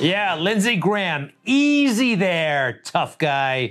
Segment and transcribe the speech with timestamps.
[0.00, 3.68] Yeah, Lindsey Graham, easy there, tough guy.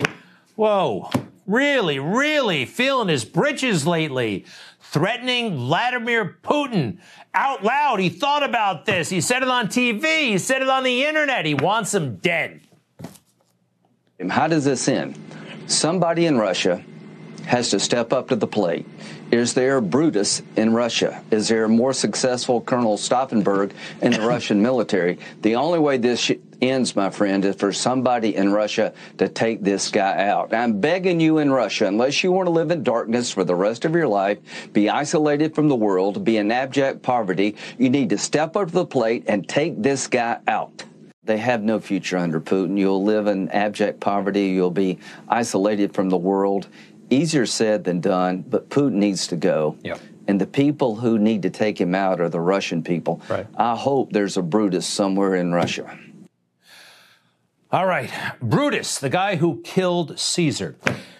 [0.55, 1.09] Whoa,
[1.47, 4.45] really, really feeling his britches lately.
[4.79, 6.99] Threatening Vladimir Putin
[7.33, 7.99] out loud.
[7.99, 9.09] He thought about this.
[9.09, 10.29] He said it on TV.
[10.29, 11.47] He said it on the internet.
[11.47, 12.61] He wants him dead.
[14.29, 15.17] How does this end?
[15.65, 16.83] Somebody in Russia
[17.49, 18.85] has to step up to the plate.
[19.31, 21.23] Is there Brutus in Russia?
[21.31, 23.71] Is there a more successful Colonel Stauffenberg
[24.03, 25.17] in the Russian military?
[25.41, 29.63] The only way this sh- ends, my friend, is for somebody in Russia to take
[29.63, 30.53] this guy out.
[30.53, 33.83] I'm begging you in Russia, unless you want to live in darkness for the rest
[33.83, 34.37] of your life,
[34.71, 38.73] be isolated from the world, be in abject poverty, you need to step up to
[38.73, 40.83] the plate and take this guy out.
[41.23, 42.77] They have no future under Putin.
[42.77, 44.47] You'll live in abject poverty.
[44.47, 46.67] You'll be isolated from the world
[47.09, 49.77] easier said than done, but Putin needs to go.
[49.83, 49.99] Yep.
[50.27, 53.21] And the people who need to take him out are the Russian people.
[53.27, 53.47] Right.
[53.57, 55.97] I hope there's a Brutus somewhere in Russia.
[57.71, 58.09] All right,
[58.41, 60.75] Brutus, the guy who killed Caesar.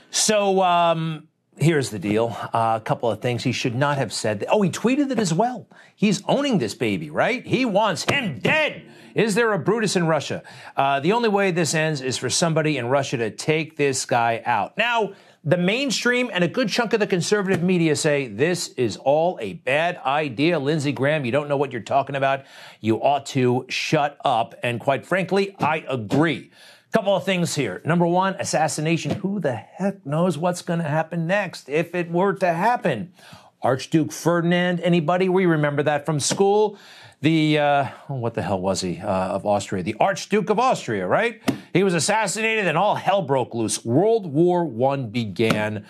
[0.10, 4.46] So um, here's the deal: uh, a couple of things he should not have said.
[4.50, 5.68] Oh, he tweeted it as well.
[5.96, 7.46] He's owning this baby, right?
[7.46, 8.82] He wants him dead.
[9.14, 10.42] Is there a Brutus in Russia?
[10.76, 14.42] Uh, the only way this ends is for somebody in Russia to take this guy
[14.46, 14.78] out.
[14.78, 15.14] Now,
[15.44, 19.54] the mainstream and a good chunk of the conservative media say this is all a
[19.54, 20.60] bad idea.
[20.60, 22.44] Lindsey Graham, you don't know what you're talking about.
[22.82, 24.56] You ought to shut up.
[24.64, 26.52] And quite frankly, I agree.
[26.92, 27.84] Couple of things here.
[27.86, 29.12] Number one, assassination.
[29.12, 33.14] Who the heck knows what's going to happen next if it were to happen?
[33.62, 35.30] Archduke Ferdinand, anybody?
[35.30, 36.80] We remember that from school
[37.22, 39.84] the uh, what the hell was he uh, of Austria?
[39.84, 41.42] The Archduke of Austria, right?
[41.74, 43.84] He was assassinated, and all hell broke loose.
[43.84, 45.86] World War One began.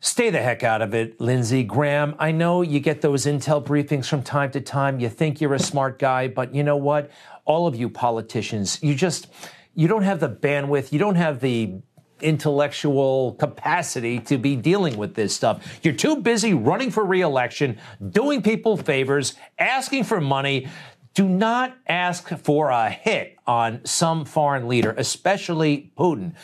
[0.00, 2.14] Stay the heck out of it, Lindsey Graham.
[2.18, 5.00] I know you get those intel briefings from time to time.
[5.00, 7.10] You think you're a smart guy, but you know what?
[7.46, 9.28] All of you politicians, you just
[9.74, 10.92] you don't have the bandwidth.
[10.92, 11.76] You don't have the
[12.20, 15.80] intellectual capacity to be dealing with this stuff.
[15.82, 17.78] You're too busy running for reelection,
[18.10, 20.68] doing people favors, asking for money.
[21.14, 26.34] Do not ask for a hit on some foreign leader, especially Putin.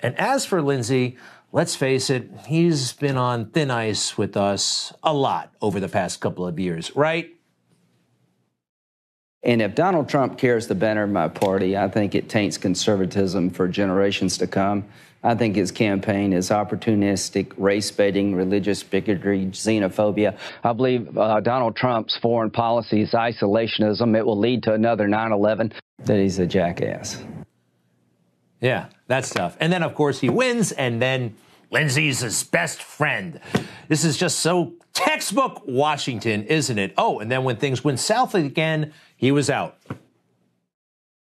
[0.00, 1.16] And as for Lindsey,
[1.52, 6.20] let's face it, he's been on thin ice with us a lot over the past
[6.20, 7.34] couple of years, right?
[9.42, 13.50] And if Donald Trump cares the better of my party, I think it taints conservatism
[13.50, 14.84] for generations to come.
[15.22, 20.38] I think his campaign is opportunistic, race baiting, religious bigotry, xenophobia.
[20.62, 24.16] I believe uh, Donald Trump's foreign policy is isolationism.
[24.16, 25.72] It will lead to another 9 11.
[26.04, 27.22] That he's a jackass.
[28.60, 29.56] Yeah, that's tough.
[29.60, 31.34] And then, of course, he wins, and then
[31.70, 33.40] Lindsey's his best friend.
[33.88, 36.94] This is just so textbook Washington, isn't it?
[36.96, 39.76] Oh, and then when things went south again, he was out.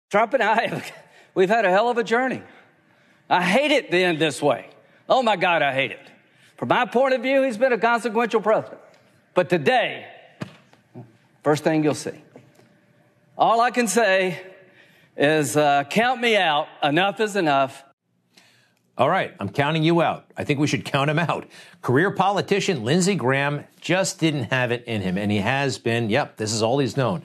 [0.10, 0.84] Trump and I,
[1.36, 2.44] we've had a hell of a journey.
[3.30, 4.70] I hate it being this way.
[5.10, 6.12] Oh my God, I hate it.
[6.58, 8.82] From my point of view, he's been a consequential president.
[9.34, 10.08] But today,
[11.44, 12.24] first thing you'll see,
[13.38, 14.42] all I can say
[15.16, 16.68] is uh, count me out.
[16.82, 17.84] Enough is enough.
[18.98, 20.26] All right, I'm counting you out.
[20.36, 21.48] I think we should count him out.
[21.84, 26.38] Career politician Lindsey Graham just didn't have it in him, and he has been, yep,
[26.38, 27.24] this is all he's known.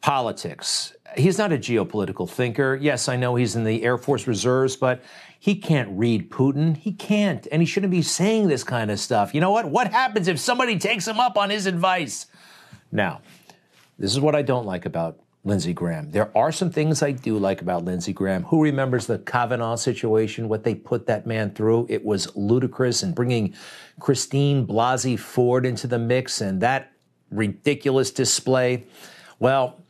[0.00, 0.92] Politics.
[1.16, 2.74] He's not a geopolitical thinker.
[2.74, 5.00] Yes, I know he's in the Air Force Reserves, but
[5.46, 6.76] he can't read Putin.
[6.76, 9.32] He can't, and he shouldn't be saying this kind of stuff.
[9.32, 9.66] You know what?
[9.66, 12.26] What happens if somebody takes him up on his advice?
[12.90, 13.20] Now,
[13.96, 16.10] this is what I don't like about Lindsey Graham.
[16.10, 18.42] There are some things I do like about Lindsey Graham.
[18.42, 21.86] Who remembers the Kavanaugh situation, what they put that man through?
[21.88, 23.54] It was ludicrous, and bringing
[24.00, 26.90] Christine Blasey Ford into the mix and that
[27.30, 28.86] ridiculous display.
[29.38, 29.80] Well,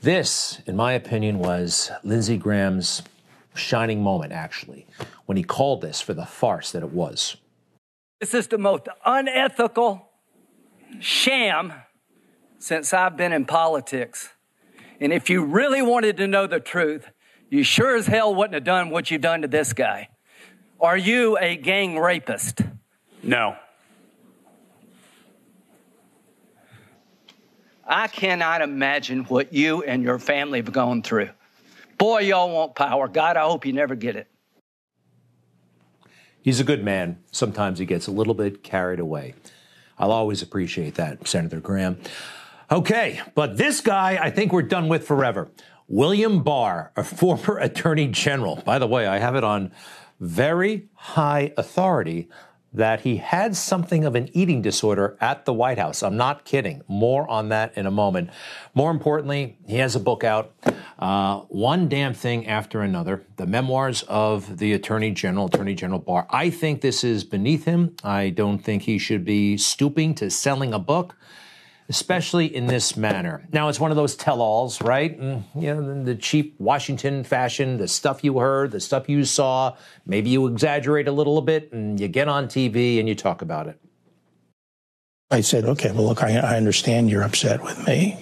[0.00, 3.02] This, in my opinion, was Lindsey Graham's
[3.56, 4.86] shining moment, actually,
[5.26, 7.36] when he called this for the farce that it was.
[8.20, 10.08] This is the most unethical
[11.00, 11.72] sham
[12.58, 14.30] since I've been in politics.
[15.00, 17.10] And if you really wanted to know the truth,
[17.50, 20.08] you sure as hell wouldn't have done what you've done to this guy.
[20.80, 22.60] Are you a gang rapist?
[23.22, 23.56] No.
[27.86, 31.30] I cannot imagine what you and your family have gone through.
[31.98, 33.08] Boy, y'all want power.
[33.08, 34.28] God, I hope you never get it.
[36.42, 37.18] He's a good man.
[37.32, 39.34] Sometimes he gets a little bit carried away.
[39.98, 41.98] I'll always appreciate that, Senator Graham.
[42.70, 45.50] Okay, but this guy I think we're done with forever.
[45.88, 48.56] William Barr, a former attorney general.
[48.56, 49.72] By the way, I have it on
[50.20, 52.28] very high authority
[52.76, 56.02] that he had something of an eating disorder at the White House.
[56.02, 56.82] I'm not kidding.
[56.86, 58.28] More on that in a moment.
[58.74, 60.52] More importantly, he has a book out,
[60.98, 66.26] uh, One Damn Thing After Another, the memoirs of the Attorney General, Attorney General Barr.
[66.28, 67.96] I think this is beneath him.
[68.04, 71.16] I don't think he should be stooping to selling a book
[71.88, 73.46] especially in this manner.
[73.52, 75.16] Now, it's one of those tell alls, right?
[75.16, 79.24] And, mm, you know, the cheap Washington fashion, the stuff you heard, the stuff you
[79.24, 79.76] saw.
[80.04, 83.68] Maybe you exaggerate a little bit and you get on TV and you talk about
[83.68, 83.78] it.
[85.30, 88.16] I said, okay, well, look, I, I understand you're upset with me,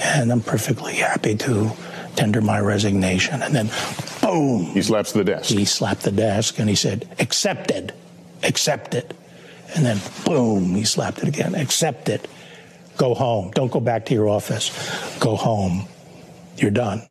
[0.00, 1.70] and I'm perfectly happy to
[2.16, 3.42] tender my resignation.
[3.42, 3.70] And then,
[4.20, 4.64] boom.
[4.64, 5.50] He slaps the desk.
[5.50, 7.94] He slapped the desk and he said, accepted,
[8.42, 9.14] accepted.
[9.74, 12.28] And then, boom, he slapped it again, accepted.
[12.96, 13.50] Go home.
[13.52, 14.70] Don't go back to your office.
[15.18, 15.86] Go home.
[16.56, 17.02] You're done.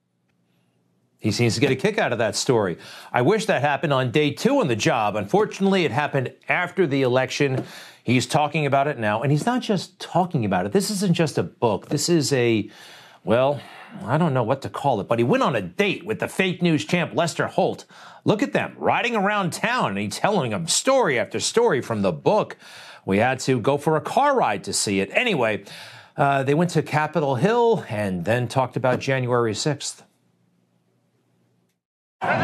[1.20, 2.78] He seems to get a kick out of that story.
[3.14, 5.16] I wish that happened on day two on the job.
[5.16, 7.64] Unfortunately, it happened after the election.
[8.04, 10.72] He's talking about it now, and he's not just talking about it.
[10.72, 11.90] This isn't just a book.
[11.90, 12.70] This is a,
[13.24, 13.62] well,
[14.04, 16.28] I don't know what to call it, but he went on a date with the
[16.28, 17.86] fake news champ Lester Holt.
[18.26, 22.12] Look at them riding around town, and he's telling him story after story from the
[22.12, 22.58] book.
[23.06, 25.10] We had to go for a car ride to see it.
[25.14, 25.64] Anyway,
[26.18, 30.04] uh, they went to Capitol Hill and then talked about January 6th.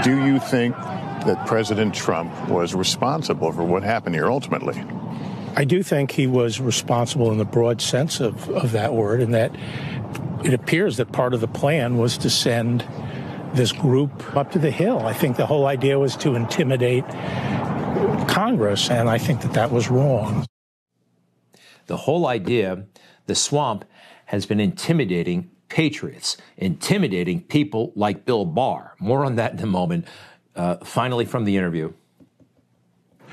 [0.03, 4.83] Do you think that President Trump was responsible for what happened here ultimately?
[5.55, 9.33] I do think he was responsible in the broad sense of, of that word, and
[9.35, 9.55] that
[10.43, 12.87] it appears that part of the plan was to send
[13.53, 14.99] this group up to the Hill.
[14.99, 17.05] I think the whole idea was to intimidate
[18.27, 20.45] Congress, and I think that that was wrong.
[21.87, 22.85] The whole idea,
[23.25, 23.85] the swamp,
[24.25, 28.95] has been intimidating patriots, intimidating people like Bill Barr.
[28.99, 30.05] More on that in a moment.
[30.55, 31.93] Uh, finally, from the interview.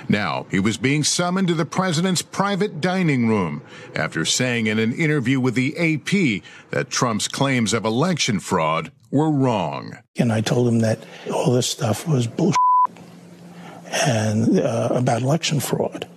[0.08, 3.62] Now, he was being summoned to the president's private dining room
[3.94, 9.30] after saying in an interview with the AP that Trump's claims of election fraud were
[9.30, 9.96] wrong.
[10.16, 10.98] And I told him that
[11.32, 12.58] all this stuff was bullshit
[14.06, 16.08] and uh, about election fraud.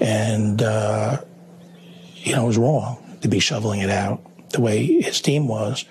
[0.00, 1.22] And, uh,
[2.16, 4.20] you know, it was wrong to be shoveling it out
[4.50, 5.84] the way his team was.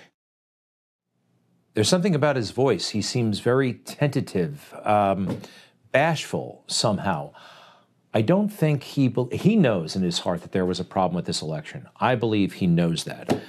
[1.73, 2.89] There's something about his voice.
[2.89, 5.41] He seems very tentative, um,
[5.91, 7.33] bashful somehow.
[8.13, 11.25] I don't think he he knows in his heart that there was a problem with
[11.25, 11.89] this election.
[11.99, 13.41] I believe he knows that.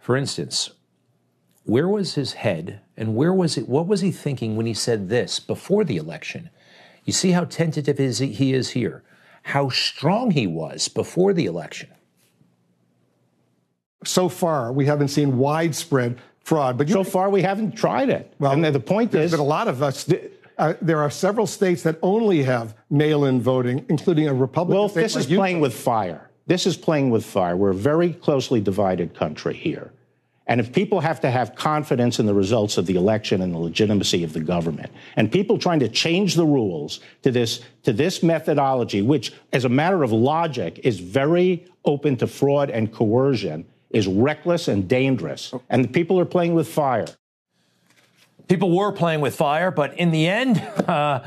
[0.00, 0.70] For instance,
[1.62, 5.08] where was his head and where was it what was he thinking when he said
[5.08, 6.50] this before the election?
[7.08, 9.02] You see how tentative he is here,
[9.42, 11.88] how strong he was before the election.
[14.04, 16.76] So far, we haven't seen widespread fraud.
[16.76, 18.34] But so far, we haven't tried it.
[18.38, 20.06] Well, and the point is, but a lot of us.
[20.58, 24.78] Uh, there are several states that only have mail-in voting, including a Republican.
[24.78, 26.28] Well, this like is playing with fire.
[26.46, 27.56] This is playing with fire.
[27.56, 29.92] We're a very closely divided country here.
[30.48, 33.58] And if people have to have confidence in the results of the election and the
[33.58, 38.22] legitimacy of the government, and people trying to change the rules to this, to this
[38.22, 44.06] methodology, which, as a matter of logic, is very open to fraud and coercion, is
[44.06, 45.52] reckless and dangerous.
[45.68, 47.06] And the people are playing with fire.
[48.48, 51.20] People were playing with fire, but in the end, uh,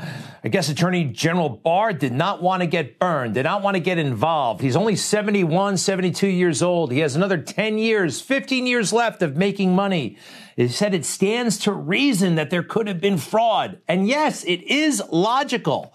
[0.44, 3.80] I guess Attorney General Barr did not want to get burned, did not want to
[3.80, 4.60] get involved.
[4.60, 6.90] He's only 71, 72 years old.
[6.90, 10.16] He has another 10 years, 15 years left of making money.
[10.56, 13.80] He said it stands to reason that there could have been fraud.
[13.86, 15.94] And yes, it is logical.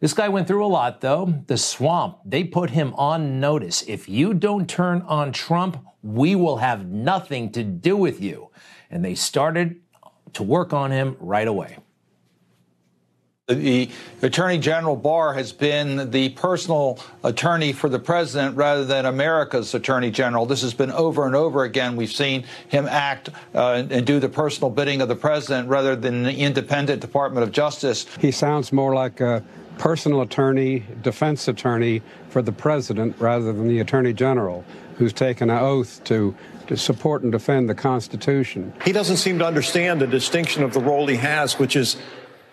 [0.00, 1.42] This guy went through a lot, though.
[1.46, 3.82] The swamp, they put him on notice.
[3.86, 8.50] If you don't turn on Trump, we will have nothing to do with you.
[8.90, 9.80] And they started
[10.34, 11.78] to work on him right away.
[13.54, 13.90] The
[14.22, 20.10] Attorney General Barr has been the personal attorney for the president rather than America's Attorney
[20.10, 20.46] General.
[20.46, 21.96] This has been over and over again.
[21.96, 26.22] We've seen him act uh, and do the personal bidding of the president rather than
[26.22, 28.06] the independent Department of Justice.
[28.20, 29.42] He sounds more like a
[29.78, 34.64] personal attorney, defense attorney for the president rather than the Attorney General,
[34.96, 36.36] who's taken an oath to
[36.70, 38.72] to support and defend the Constitution.
[38.84, 41.96] He doesn't seem to understand the distinction of the role he has, which is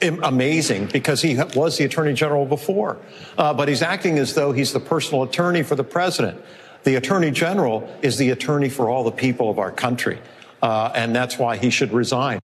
[0.01, 2.97] amazing because he was the attorney general before.
[3.37, 6.41] Uh, but he's acting as though he's the personal attorney for the president.
[6.83, 10.19] The attorney general is the attorney for all the people of our country.
[10.61, 12.39] Uh, and that's why he should resign.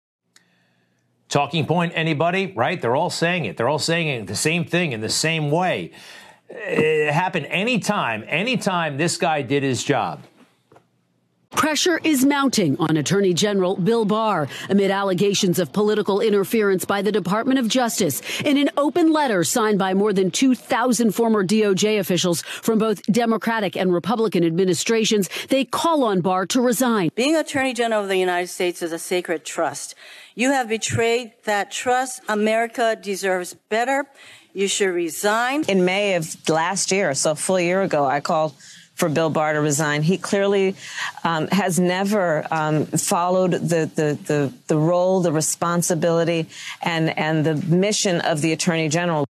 [1.28, 2.54] Talking point, anybody?
[2.56, 2.82] Right?
[2.82, 3.58] They're all saying it.
[3.58, 5.92] They're all saying it the same thing in the same way.
[6.50, 10.24] It happened anytime, anytime this guy did his job.
[11.52, 17.12] Pressure is mounting on Attorney General Bill Barr amid allegations of political interference by the
[17.12, 18.22] Department of Justice.
[18.42, 23.76] In an open letter signed by more than 2,000 former DOJ officials from both Democratic
[23.76, 27.10] and Republican administrations, they call on Barr to resign.
[27.16, 29.96] Being Attorney General of the United States is a sacred trust.
[30.36, 32.22] You have betrayed that trust.
[32.30, 34.06] America deserves better.
[34.54, 35.64] You should resign.
[35.68, 38.54] In May of last year, so a full year ago, I called
[39.00, 40.04] for Bill Barr to resign.
[40.04, 40.76] He clearly
[41.24, 46.48] um, has never um, followed the, the, the, the role, the responsibility,
[46.82, 49.26] and, and the mission of the Attorney General.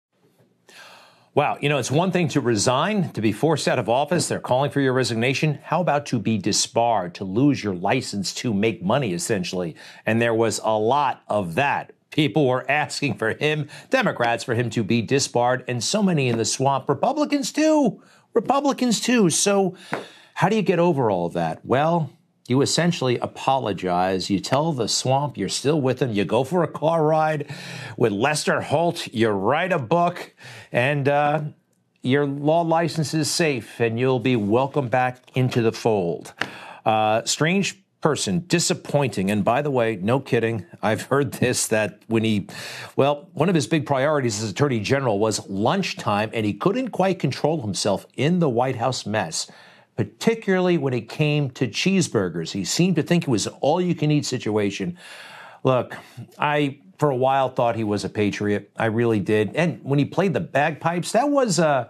[1.34, 4.28] Wow, you know, it's one thing to resign, to be forced out of office.
[4.28, 5.58] They're calling for your resignation.
[5.64, 9.74] How about to be disbarred, to lose your license to make money, essentially?
[10.06, 11.92] And there was a lot of that.
[12.10, 16.38] People were asking for him, Democrats, for him to be disbarred, and so many in
[16.38, 18.00] the swamp, Republicans too.
[18.34, 19.30] Republicans too.
[19.30, 19.76] So,
[20.34, 21.64] how do you get over all that?
[21.64, 22.10] Well,
[22.48, 24.28] you essentially apologize.
[24.28, 26.12] You tell the swamp you're still with them.
[26.12, 27.50] You go for a car ride
[27.96, 29.06] with Lester Holt.
[29.14, 30.34] You write a book,
[30.72, 31.42] and uh,
[32.02, 36.34] your law license is safe, and you'll be welcomed back into the fold.
[36.84, 39.30] Uh, strange person, disappointing.
[39.30, 42.48] And by the way, no kidding, I've heard this that when he,
[42.96, 47.18] well, one of his big priorities as Attorney General was lunchtime, and he couldn't quite
[47.18, 49.50] control himself in the White House mess,
[49.96, 52.52] particularly when it came to cheeseburgers.
[52.52, 54.98] He seemed to think it was all you can eat situation.
[55.62, 55.96] Look,
[56.38, 58.70] I for a while thought he was a patriot.
[58.76, 59.56] I really did.
[59.56, 61.88] And when he played the bagpipes, that was uh,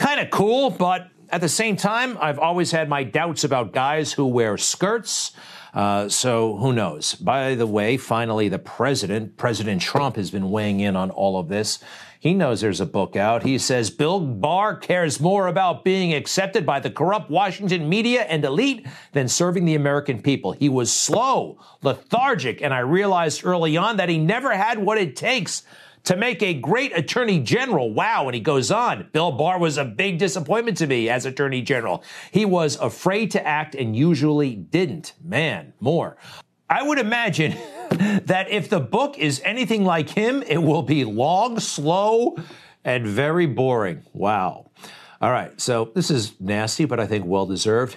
[0.00, 4.12] kind of cool, but at the same time, I've always had my doubts about guys
[4.12, 5.32] who wear skirts.
[5.72, 7.14] Uh, so who knows?
[7.16, 11.48] By the way, finally, the president, President Trump, has been weighing in on all of
[11.48, 11.80] this.
[12.20, 13.42] He knows there's a book out.
[13.42, 18.42] He says Bill Barr cares more about being accepted by the corrupt Washington media and
[18.44, 20.52] elite than serving the American people.
[20.52, 25.16] He was slow, lethargic, and I realized early on that he never had what it
[25.16, 25.64] takes
[26.04, 27.92] to make a great attorney general.
[27.92, 28.26] Wow.
[28.26, 29.08] And he goes on.
[29.12, 32.04] Bill Barr was a big disappointment to me as attorney general.
[32.30, 35.14] He was afraid to act and usually didn't.
[35.22, 36.16] Man, more.
[36.68, 37.52] I would imagine
[38.24, 42.36] that if the book is anything like him, it will be long, slow,
[42.84, 44.02] and very boring.
[44.12, 44.70] Wow.
[45.20, 45.58] All right.
[45.60, 47.96] So this is nasty, but I think well deserved.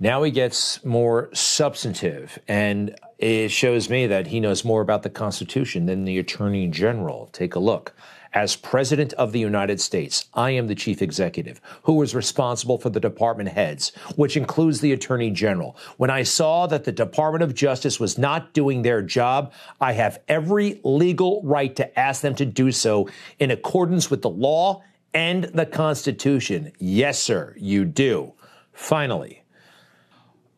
[0.00, 5.10] Now he gets more substantive, and it shows me that he knows more about the
[5.10, 7.28] Constitution than the Attorney General.
[7.32, 7.94] Take a look.
[8.32, 12.88] As President of the United States, I am the Chief Executive who is responsible for
[12.88, 15.76] the department heads, which includes the Attorney General.
[15.98, 20.22] When I saw that the Department of Justice was not doing their job, I have
[20.26, 25.44] every legal right to ask them to do so in accordance with the law and
[25.44, 26.72] the Constitution.
[26.78, 28.32] Yes, sir, you do.
[28.72, 29.39] Finally,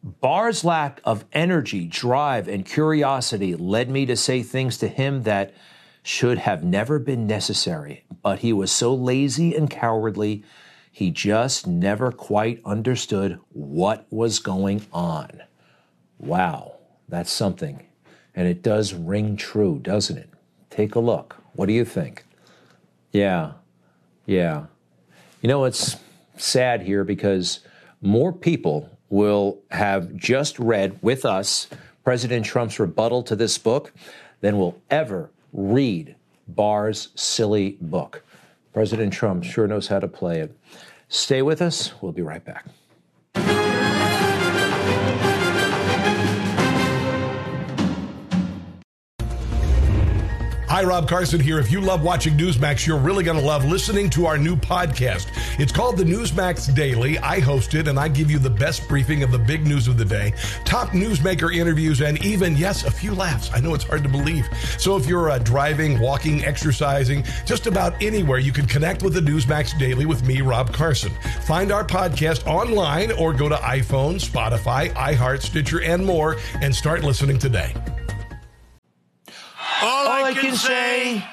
[0.03, 5.55] Barr's lack of energy, drive, and curiosity led me to say things to him that
[6.03, 10.43] should have never been necessary, but he was so lazy and cowardly,
[10.91, 15.43] he just never quite understood what was going on.
[16.19, 16.75] Wow,
[17.09, 17.87] that's something.
[18.35, 20.31] And it does ring true, doesn't it?
[20.71, 21.37] Take a look.
[21.53, 22.25] What do you think?
[23.13, 23.53] Yeah,
[24.27, 24.67] yeah.
[25.41, 25.97] You know, it's
[26.37, 27.61] sad here because
[28.01, 31.69] more people will have just read with us
[32.03, 33.93] President Trump's rebuttal to this book
[34.41, 36.17] than will ever read
[36.49, 38.25] Barr's silly book.
[38.73, 40.57] President Trump sure knows how to play it.
[41.09, 41.93] Stay with us.
[42.01, 42.65] We'll be right back.
[50.73, 51.59] Hi, Rob Carson here.
[51.59, 55.27] If you love watching Newsmax, you're really going to love listening to our new podcast.
[55.61, 57.19] It's called the Newsmax Daily.
[57.19, 59.99] I host it and I give you the best briefing of the big news of
[59.99, 60.33] the day,
[60.65, 63.51] top newsmaker interviews, and even, yes, a few laughs.
[63.53, 64.49] I know it's hard to believe.
[64.79, 69.21] So if you're uh, driving, walking, exercising, just about anywhere, you can connect with the
[69.21, 71.13] Newsmax Daily with me, Rob Carson.
[71.43, 77.05] Find our podcast online or go to iPhone, Spotify, iHeart, Stitcher, and more and start
[77.05, 77.75] listening today.
[79.83, 81.25] All, I, can, say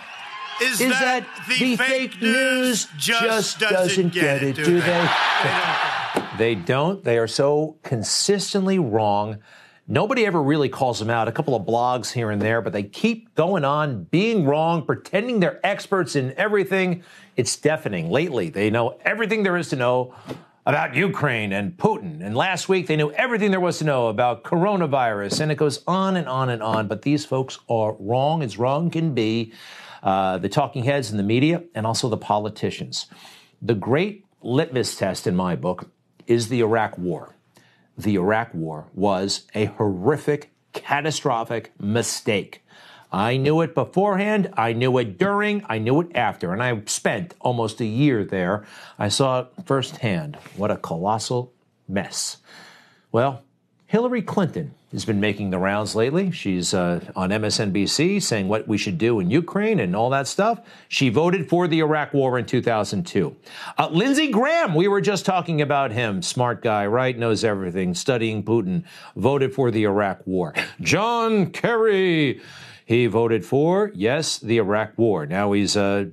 [0.61, 5.09] is, is that, that the fake news just, doesn't get it, do they?
[6.37, 7.03] They don't.
[7.03, 9.39] They are so consistently wrong.
[9.87, 11.27] Nobody ever really calls them out.
[11.27, 15.39] A couple of blogs here and there, but they keep going on being wrong, pretending
[15.39, 17.03] they're experts in everything.
[17.35, 18.09] It's deafening.
[18.09, 20.13] Lately, they know everything there is to know
[20.69, 22.23] about Ukraine and Putin.
[22.23, 25.39] And last week, they knew everything there was to know about coronavirus.
[25.41, 26.87] And it goes on and on and on.
[26.87, 29.51] But these folks are wrong as wrong can be.
[30.03, 33.07] Uh, the talking heads in the media and also the politicians.
[33.63, 35.89] The great litmus test in my book
[36.27, 37.35] is the Iraq War.
[37.97, 42.63] The Iraq War was a horrific, catastrophic mistake.
[43.11, 47.33] I knew it beforehand, I knew it during, I knew it after, and I spent
[47.41, 48.65] almost a year there.
[48.99, 50.37] I saw it firsthand.
[50.55, 51.51] What a colossal
[51.87, 52.37] mess.
[53.11, 53.43] Well,
[53.87, 56.29] Hillary Clinton has been making the rounds lately.
[56.29, 60.61] She's uh, on MSNBC saying what we should do in Ukraine and all that stuff.
[60.87, 63.35] She voted for the Iraq War in 2002.
[63.77, 66.21] Uh, Lindsey Graham, we were just talking about him.
[66.21, 67.17] Smart guy, right?
[67.17, 67.95] Knows everything.
[67.95, 68.83] Studying Putin.
[69.15, 70.53] Voted for the Iraq War.
[70.81, 72.41] John Kerry.
[72.89, 75.27] He voted for, yes, the Iraq War.
[75.27, 76.05] Now he's uh,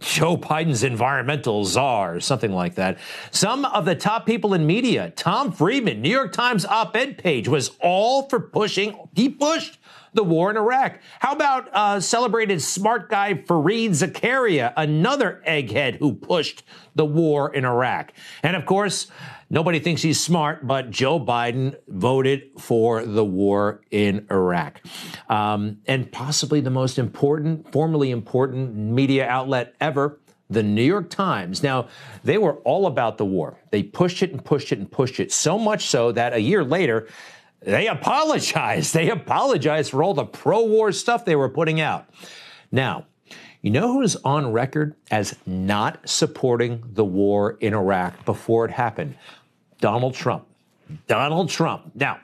[0.00, 2.96] Joe Biden's environmental czar, something like that.
[3.30, 7.46] Some of the top people in media, Tom Friedman, New York Times op ed page,
[7.46, 9.78] was all for pushing, he pushed
[10.14, 10.98] the war in Iraq.
[11.18, 16.62] How about uh, celebrated smart guy Fareed Zakaria, another egghead who pushed
[16.94, 18.14] the war in Iraq?
[18.42, 19.08] And of course,
[19.54, 24.80] Nobody thinks he's smart, but Joe Biden voted for the war in Iraq.
[25.28, 30.18] Um, and possibly the most important, formally important media outlet ever,
[30.50, 31.62] the New York Times.
[31.62, 31.86] Now,
[32.24, 33.56] they were all about the war.
[33.70, 36.64] They pushed it and pushed it and pushed it, so much so that a year
[36.64, 37.06] later,
[37.60, 38.92] they apologized.
[38.92, 42.08] They apologized for all the pro war stuff they were putting out.
[42.72, 43.06] Now,
[43.62, 49.14] you know who's on record as not supporting the war in Iraq before it happened?
[49.84, 50.46] Donald Trump.
[51.08, 51.90] Donald Trump.
[51.94, 52.18] Now,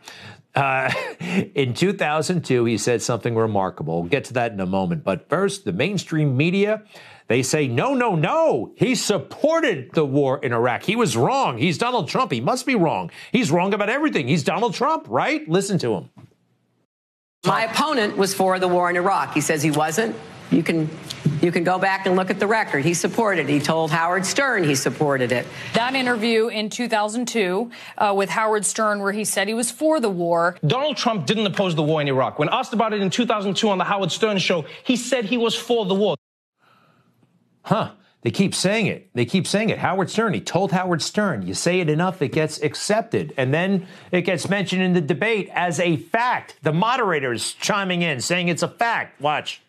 [0.54, 0.90] uh,
[1.54, 4.00] in 2002, he said something remarkable.
[4.00, 5.04] We'll get to that in a moment.
[5.04, 6.84] But first, the mainstream media,
[7.28, 8.72] they say, no, no, no.
[8.76, 10.84] He supported the war in Iraq.
[10.84, 11.58] He was wrong.
[11.58, 12.32] He's Donald Trump.
[12.32, 13.10] He must be wrong.
[13.30, 14.26] He's wrong about everything.
[14.26, 15.46] He's Donald Trump, right?
[15.46, 16.08] Listen to him.
[17.44, 19.34] My opponent was for the war in Iraq.
[19.34, 20.16] He says he wasn't.
[20.50, 20.88] You can
[21.40, 22.84] you can go back and look at the record.
[22.84, 23.48] He supported.
[23.48, 23.52] It.
[23.52, 25.46] He told Howard Stern he supported it.
[25.74, 30.10] That interview in 2002 uh, with Howard Stern, where he said he was for the
[30.10, 30.56] war.
[30.66, 32.38] Donald Trump didn't oppose the war in Iraq.
[32.38, 35.54] When asked about it in 2002 on the Howard Stern show, he said he was
[35.54, 36.16] for the war.
[37.62, 37.92] Huh.
[38.22, 39.08] They keep saying it.
[39.14, 39.78] They keep saying it.
[39.78, 43.32] Howard Stern, he told Howard Stern, you say it enough, it gets accepted.
[43.38, 46.56] And then it gets mentioned in the debate as a fact.
[46.62, 49.22] The moderators chiming in, saying it's a fact.
[49.22, 49.62] Watch.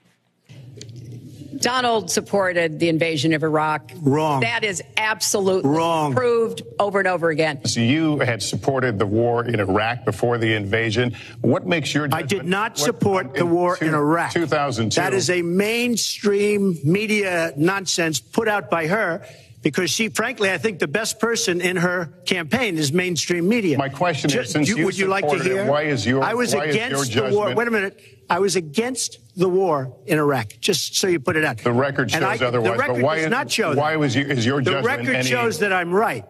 [1.62, 3.92] Donald supported the invasion of Iraq.
[4.02, 4.42] Wrong.
[4.42, 6.14] That is absolutely wrong.
[6.14, 7.64] Proved over and over again.
[7.66, 11.16] So you had supported the war in Iraq before the invasion.
[11.42, 14.32] What makes your I did not support the war in, two, in Iraq.
[14.32, 15.00] 2002.
[15.00, 19.26] That is a mainstream media nonsense put out by her
[19.62, 23.78] because she, frankly, I think the best person in her campaign is mainstream media.
[23.78, 25.66] My question is, since you, would you like to hear?
[25.66, 27.54] It, why is your I was against the war.
[27.54, 28.02] Wait a minute.
[28.30, 30.54] I was against the war in Iraq.
[30.60, 31.58] Just so you put it out.
[31.58, 32.72] The record shows I, otherwise.
[32.72, 34.00] The record but why does is, not show Why that.
[34.00, 34.84] was you, is your the judgment?
[34.84, 35.28] The record any...
[35.28, 36.26] shows that I'm right.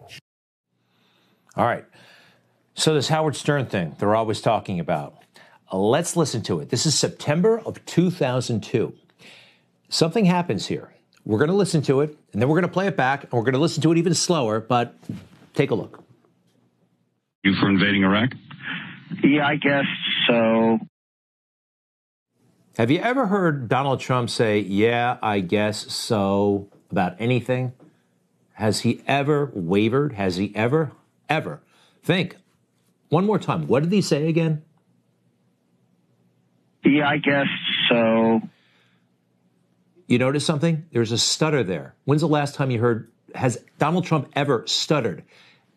[1.56, 1.84] All right.
[2.74, 5.14] So this Howard Stern thing they're always talking about.
[5.70, 6.68] Uh, let's listen to it.
[6.68, 8.94] This is September of 2002.
[9.88, 10.91] Something happens here.
[11.24, 13.32] We're going to listen to it, and then we're going to play it back, and
[13.32, 14.60] we're going to listen to it even slower.
[14.60, 14.94] But
[15.54, 16.02] take a look.
[17.44, 18.30] You for invading Iraq?
[19.22, 19.84] Yeah, I guess
[20.26, 20.78] so.
[22.78, 27.72] Have you ever heard Donald Trump say, Yeah, I guess so, about anything?
[28.54, 30.14] Has he ever wavered?
[30.14, 30.92] Has he ever,
[31.28, 31.60] ever?
[32.02, 32.36] Think.
[33.08, 33.66] One more time.
[33.66, 34.62] What did he say again?
[36.84, 37.46] Yeah, I guess
[37.88, 38.40] so.
[40.12, 40.84] You notice something?
[40.92, 41.94] There's a stutter there.
[42.04, 45.24] When's the last time you heard, has Donald Trump ever stuttered?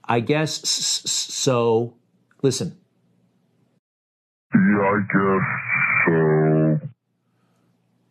[0.03, 1.93] I guess so.
[2.41, 2.75] Listen.
[4.53, 5.41] Yeah, I guess
[6.05, 6.79] so.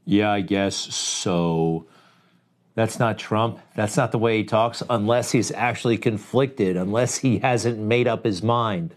[0.06, 1.88] Yeah, I guess so.
[2.74, 3.60] That's not Trump.
[3.76, 8.24] That's not the way he talks unless he's actually conflicted, unless he hasn't made up
[8.24, 8.94] his mind.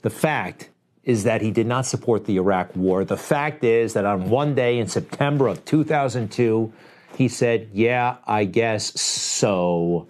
[0.00, 0.70] The fact
[1.04, 3.04] is that he did not support the Iraq war.
[3.04, 6.72] The fact is that on one day in September of 2002,
[7.16, 10.06] he said, Yeah, I guess so.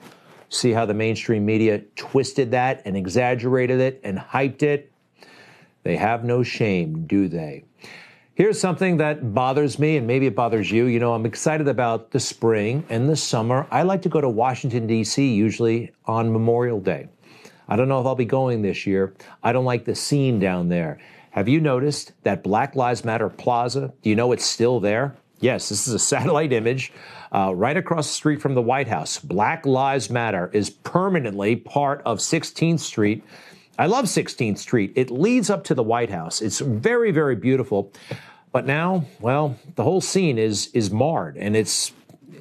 [0.49, 4.93] See how the mainstream media twisted that and exaggerated it and hyped it?
[5.83, 7.65] They have no shame, do they?
[8.35, 10.87] Here's something that bothers me, and maybe it bothers you.
[10.87, 13.67] You know, I'm excited about the spring and the summer.
[13.71, 17.09] I like to go to Washington, D.C., usually on Memorial Day.
[17.73, 19.15] I don't know if I'll be going this year.
[19.43, 20.99] I don't like the scene down there.
[21.31, 23.95] Have you noticed that Black Lives Matter Plaza?
[24.03, 25.17] Do you know it's still there?
[25.41, 26.93] Yes, this is a satellite image
[27.35, 29.19] uh, right across the street from the White House.
[29.19, 33.25] Black Lives Matter is permanently part of 16th Street.
[33.79, 34.93] I love 16th Street.
[34.95, 36.43] It leads up to the White House.
[36.43, 37.91] It's very, very beautiful.
[38.53, 41.91] But now, well, the whole scene is is marred and it's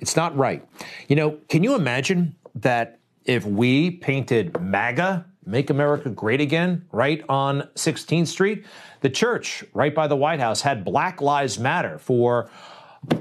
[0.01, 0.67] it's not right.
[1.07, 7.23] You know, can you imagine that if we painted MAGA, Make America Great Again, right
[7.27, 8.65] on 16th Street,
[9.01, 12.49] the church right by the White House had Black Lives Matter for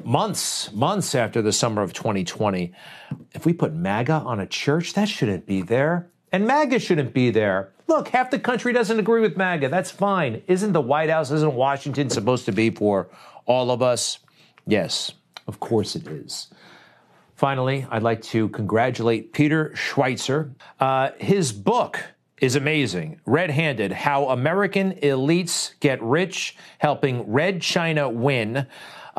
[0.05, 2.73] months, months after the summer of 2020.
[3.33, 6.11] If we put MAGA on a church, that shouldn't be there.
[6.33, 7.73] And MAGA shouldn't be there.
[7.87, 9.69] Look, half the country doesn't agree with MAGA.
[9.69, 10.43] That's fine.
[10.47, 13.09] Isn't the White House, isn't Washington supposed to be for
[13.47, 14.21] all of us?
[14.67, 15.13] Yes,
[15.49, 16.49] of course it is.
[17.40, 20.53] Finally, I'd like to congratulate Peter Schweizer.
[20.79, 21.98] Uh, his book
[22.38, 23.18] is amazing.
[23.24, 28.66] Red Handed How American Elites Get Rich, Helping Red China Win.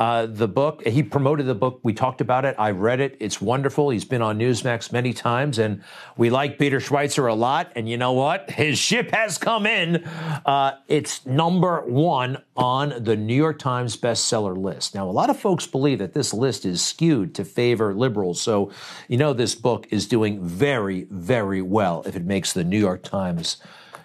[0.02, 1.78] Uh, the book, he promoted the book.
[1.84, 2.56] We talked about it.
[2.58, 3.16] I read it.
[3.20, 3.90] It's wonderful.
[3.90, 5.80] He's been on Newsmax many times, and
[6.16, 7.70] we like Peter Schweizer a lot.
[7.76, 8.50] And you know what?
[8.62, 10.02] His ship has come in.
[10.44, 14.92] Uh, it's number one on the New York Times bestseller list.
[14.92, 18.40] Now, a lot of folks believe that this list is skewed to favor liberals.
[18.40, 18.72] So,
[19.06, 23.04] you know, this book is doing very, very well if it makes the New York
[23.04, 23.58] Times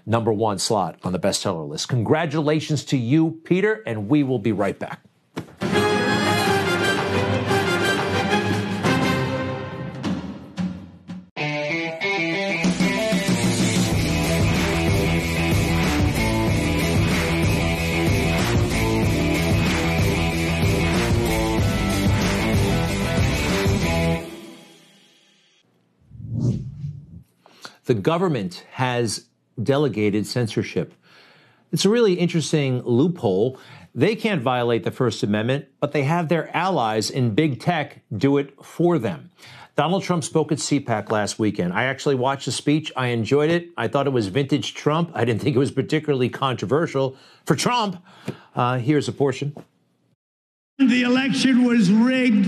[0.05, 1.89] number one slot on the bestseller list.
[1.89, 5.01] Congratulations to you, Peter, and we will be right back.
[27.87, 29.27] The government has
[29.61, 30.93] delegated censorship.
[31.71, 33.59] It's a really interesting loophole.
[33.95, 38.37] They can't violate the First Amendment, but they have their allies in big tech do
[38.37, 39.31] it for them.
[39.75, 41.71] Donald Trump spoke at CPAC last weekend.
[41.71, 42.91] I actually watched the speech.
[42.95, 43.69] I enjoyed it.
[43.77, 45.11] I thought it was vintage Trump.
[45.13, 48.03] I didn't think it was particularly controversial for Trump.
[48.55, 49.55] Uh, here's a portion.
[50.77, 52.47] The election was rigged.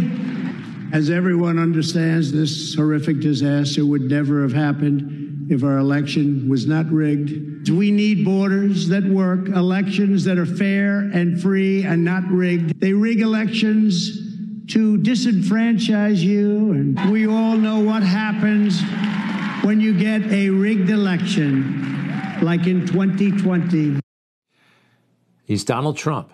[0.92, 6.86] As everyone understands, this horrific disaster would never have happened if our election was not
[6.92, 7.66] rigged.
[7.66, 12.80] Do we need borders that work, elections that are fair and free and not rigged.
[12.80, 14.28] They rig elections
[14.68, 18.80] to disenfranchise you, and we all know what happens
[19.64, 24.00] when you get a rigged election, like in 2020.
[25.46, 26.32] He's Donald Trump.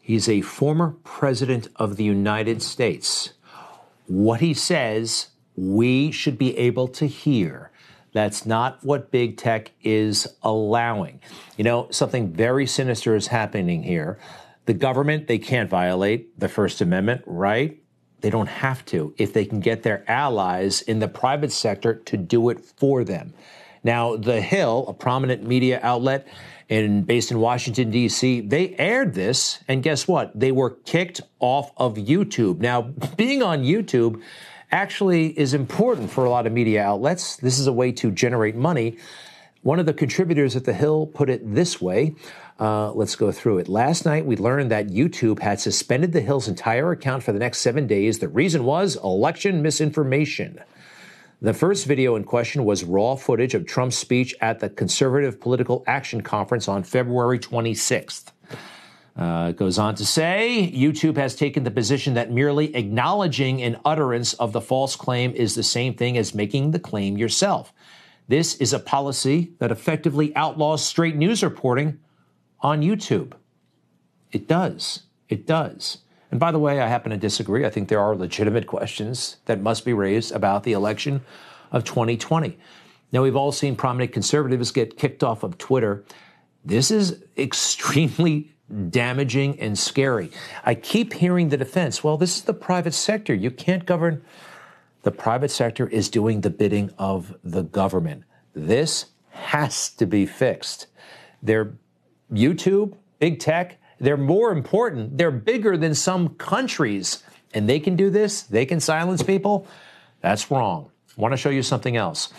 [0.00, 3.34] He's a former president of the United States.
[4.06, 7.69] What he says, we should be able to hear.
[8.12, 11.20] That's not what big tech is allowing.
[11.56, 14.18] You know, something very sinister is happening here.
[14.66, 17.80] The government, they can't violate the First Amendment, right?
[18.20, 22.16] They don't have to if they can get their allies in the private sector to
[22.16, 23.32] do it for them.
[23.82, 26.28] Now, The Hill, a prominent media outlet
[26.68, 30.38] in, based in Washington, D.C., they aired this, and guess what?
[30.38, 32.58] They were kicked off of YouTube.
[32.58, 32.82] Now,
[33.16, 34.22] being on YouTube,
[34.72, 37.36] actually is important for a lot of media outlets.
[37.36, 38.98] This is a way to generate money.
[39.62, 42.14] One of the contributors at The Hill put it this way.
[42.58, 43.68] Uh, let's go through it.
[43.68, 47.58] Last night, we learned that YouTube had suspended The Hill's entire account for the next
[47.58, 48.18] seven days.
[48.18, 50.60] The reason was election misinformation.
[51.42, 55.84] The first video in question was raw footage of Trump's speech at the Conservative Political
[55.86, 58.26] Action Conference on February 26th.
[59.16, 64.34] Uh, goes on to say YouTube has taken the position that merely acknowledging an utterance
[64.34, 67.72] of the false claim is the same thing as making the claim yourself.
[68.28, 71.98] This is a policy that effectively outlaws straight news reporting
[72.60, 73.32] on YouTube.
[74.30, 75.02] It does.
[75.28, 75.98] It does.
[76.30, 77.66] And by the way, I happen to disagree.
[77.66, 81.22] I think there are legitimate questions that must be raised about the election
[81.72, 82.56] of 2020.
[83.12, 86.04] Now, we've all seen prominent conservatives get kicked off of Twitter.
[86.64, 88.52] This is extremely
[88.90, 90.30] damaging and scary.
[90.64, 93.34] I keep hearing the defense well, this is the private sector.
[93.34, 94.22] You can't govern.
[95.02, 98.24] The private sector is doing the bidding of the government.
[98.54, 100.88] This has to be fixed.
[101.42, 101.72] They're
[102.32, 105.18] YouTube, big tech, they're more important.
[105.18, 107.22] They're bigger than some countries.
[107.52, 109.66] And they can do this, they can silence people.
[110.20, 110.90] That's wrong.
[111.16, 112.32] I want to show you something else.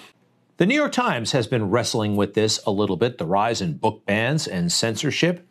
[0.58, 3.78] The New York Times has been wrestling with this a little bit the rise in
[3.78, 5.48] book bans and censorship.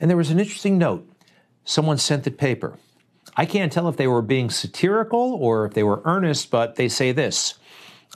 [0.00, 1.06] And there was an interesting note.
[1.64, 2.78] Someone sent the paper.
[3.36, 6.88] I can't tell if they were being satirical or if they were earnest, but they
[6.88, 7.54] say this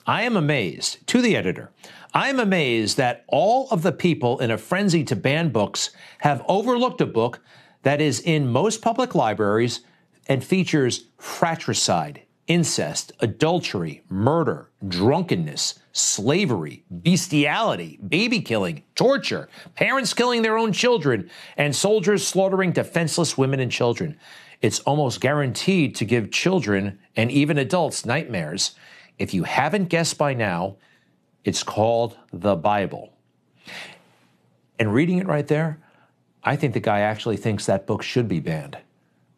[0.07, 1.71] I am amazed, to the editor,
[2.13, 6.45] I am amazed that all of the people in a frenzy to ban books have
[6.49, 7.41] overlooked a book
[7.83, 9.81] that is in most public libraries
[10.27, 20.59] and features fratricide, incest, adultery, murder, drunkenness, slavery, bestiality, baby killing, torture, parents killing their
[20.59, 24.19] own children, and soldiers slaughtering defenseless women and children.
[24.61, 28.75] It's almost guaranteed to give children and even adults nightmares.
[29.21, 30.77] If you haven't guessed by now,
[31.45, 33.13] it's called the Bible.
[34.81, 35.79] And reading it right there,
[36.43, 38.79] I think the guy actually thinks that book should be banned.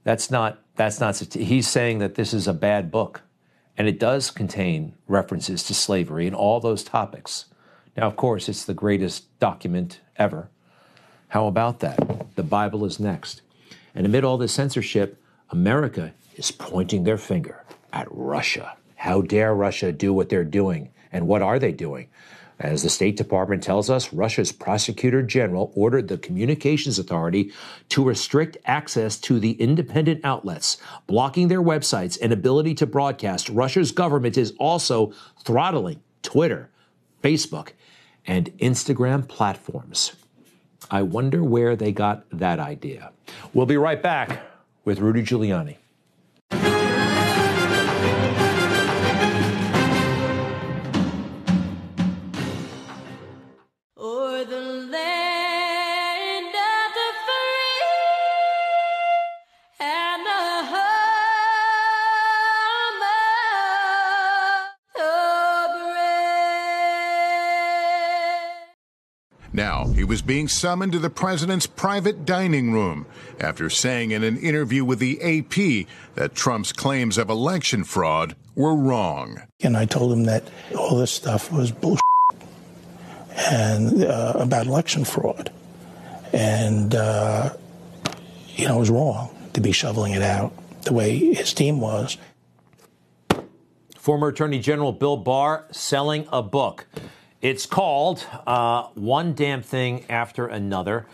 [0.04, 3.22] That's not that's not he's saying that this is a bad book
[3.76, 7.46] and it does contain references to slavery and all those topics.
[7.96, 10.48] Now of course it's the greatest document ever.
[11.28, 12.34] How about that?
[12.36, 13.42] The Bible is next.
[13.94, 18.76] And amid all this censorship, America is pointing their finger at Russia.
[18.96, 20.90] How dare Russia do what they're doing?
[21.12, 22.08] And what are they doing?
[22.58, 27.52] As the State Department tells us, Russia's prosecutor general ordered the Communications Authority
[27.90, 33.50] to restrict access to the independent outlets, blocking their websites and ability to broadcast.
[33.50, 35.12] Russia's government is also
[35.44, 36.70] throttling Twitter,
[37.22, 37.72] Facebook,
[38.26, 40.12] and Instagram platforms.
[40.90, 43.12] I wonder where they got that idea.
[43.52, 44.40] We'll be right back
[44.84, 45.76] with Rudy Giuliani.
[70.16, 73.05] Was being summoned to the president's private dining room
[73.38, 78.74] after saying in an interview with the AP that Trump's claims of election fraud were
[78.74, 79.42] wrong.
[79.61, 82.00] And I told him that all this stuff was bullshit
[83.50, 85.52] and uh, about election fraud.
[86.33, 87.55] And, uh,
[88.55, 92.16] you know, it was wrong to be shoveling it out the way his team was.
[93.98, 96.87] Former Attorney General Bill Barr selling a book.
[97.42, 101.07] It's called uh, One Damn Thing After Another.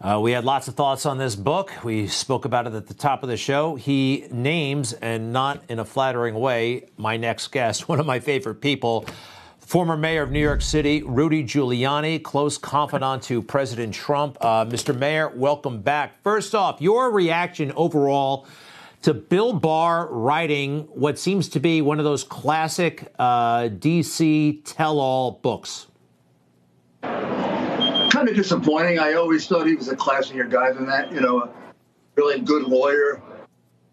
[0.00, 1.70] Uh, we had lots of thoughts on this book.
[1.84, 3.74] We spoke about it at the top of the show.
[3.76, 8.62] He names, and not in a flattering way, my next guest, one of my favorite
[8.62, 9.04] people,
[9.58, 14.38] former mayor of New York City, Rudy Giuliani, close confidant to President Trump.
[14.40, 14.98] Uh, Mr.
[14.98, 16.22] Mayor, welcome back.
[16.22, 18.46] First off, your reaction overall
[19.02, 25.00] to Bill Barr writing what seems to be one of those classic uh, DC tell
[25.00, 25.86] all books?
[27.02, 28.98] Kind of disappointing.
[28.98, 31.12] I always thought he was a classier guy than that.
[31.12, 31.50] You know, a
[32.16, 33.20] really good lawyer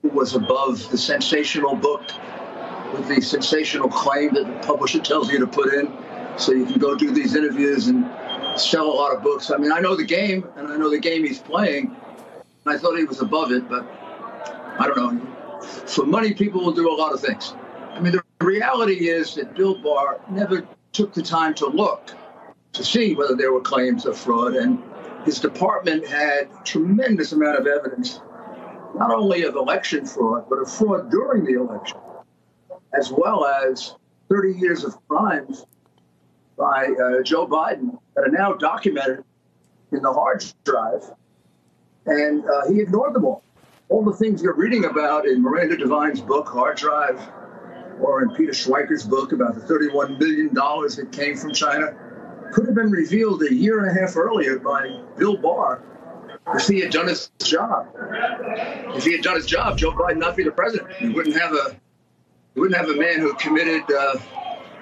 [0.02, 2.04] who was above the sensational book
[2.94, 5.92] with the sensational claim that the publisher tells you to put in
[6.38, 8.10] so you can go do these interviews and
[8.60, 9.52] sell a lot of books.
[9.52, 11.96] I mean, I know the game and I know the game he's playing.
[12.66, 13.86] I thought he was above it, but
[14.80, 15.62] I don't know.
[15.62, 17.54] For money, people will do a lot of things.
[17.92, 22.12] I mean, the reality is that Bill Barr never took the time to look
[22.72, 24.82] to see whether there were claims of fraud, and
[25.26, 28.22] his department had tremendous amount of evidence,
[28.96, 31.98] not only of election fraud, but of fraud during the election,
[32.98, 33.96] as well as
[34.30, 35.66] 30 years of crimes
[36.58, 39.26] by uh, Joe Biden that are now documented
[39.92, 41.04] in the hard drive,
[42.06, 43.44] and uh, he ignored them all
[43.90, 47.20] all the things you're reading about in Miranda Devine's book, Hard Drive,
[48.00, 51.94] or in Peter Schweizer's book about the $31 million that came from China,
[52.54, 55.82] could have been revealed a year and a half earlier by Bill Barr
[56.54, 57.88] if he had done his job.
[58.96, 60.90] If he had done his job, Joe Biden not be the president.
[61.02, 61.76] We wouldn't have a
[62.56, 64.18] we wouldn't have a man who committed uh,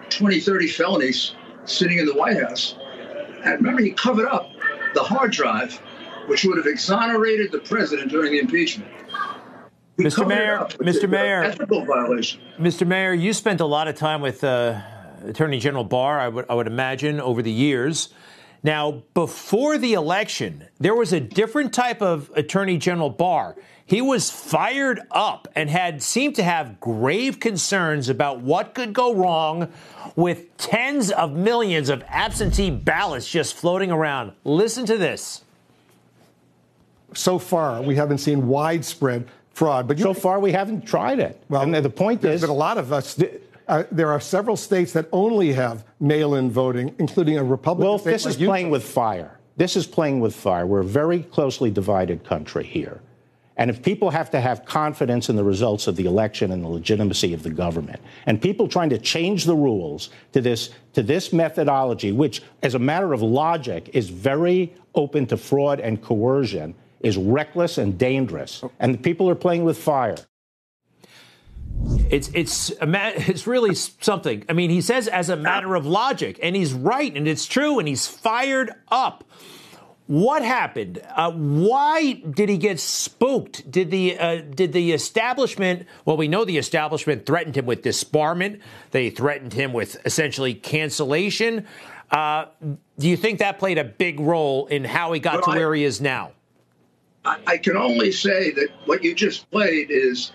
[0.09, 2.75] 20, 30 felonies sitting in the White House.
[3.43, 4.49] And remember, he covered up
[4.93, 5.79] the hard drive,
[6.27, 8.91] which would have exonerated the president during the impeachment.
[9.97, 10.27] Mr.
[10.27, 11.09] Mayor, Mr.
[11.09, 12.39] Mayor, ethical violation.
[12.59, 12.85] Mr.
[12.85, 14.79] Mayor, you spent a lot of time with uh,
[15.25, 18.09] Attorney General Barr, I would, I would imagine, over the years.
[18.61, 23.55] Now, before the election, there was a different type of Attorney General Barr.
[23.85, 29.13] He was fired up and had seemed to have grave concerns about what could go
[29.13, 29.71] wrong
[30.15, 34.33] with tens of millions of absentee ballots just floating around.
[34.43, 35.43] Listen to this.
[37.17, 41.41] So far, we haven't seen widespread fraud, but you, so far we haven't tried it.
[41.49, 43.19] Well, and the point is, been a lot of us.
[43.67, 48.23] Uh, there are several states that only have mail-in voting, including a Republican well, this
[48.23, 48.51] like is Utah.
[48.51, 49.39] playing with fire.
[49.57, 50.67] This is playing with fire.
[50.67, 53.01] We're a very closely divided country here.
[53.57, 56.67] And if people have to have confidence in the results of the election and the
[56.67, 61.33] legitimacy of the government, and people trying to change the rules to this, to this
[61.33, 67.17] methodology, which, as a matter of logic, is very open to fraud and coercion, is
[67.17, 68.63] reckless and dangerous.
[68.79, 70.15] And the people are playing with fire.
[72.09, 74.45] It's it's it's really something.
[74.49, 77.79] I mean, he says as a matter of logic, and he's right, and it's true,
[77.79, 79.23] and he's fired up.
[80.07, 81.01] What happened?
[81.15, 83.69] Uh, why did he get spooked?
[83.69, 85.85] Did the uh, did the establishment?
[86.05, 88.61] Well, we know the establishment threatened him with disbarment.
[88.91, 91.67] They threatened him with essentially cancellation.
[92.09, 92.45] Uh,
[92.97, 95.55] do you think that played a big role in how he got Well, to I-
[95.57, 96.31] where he is now?
[97.25, 100.31] I, I can only say that what you just played is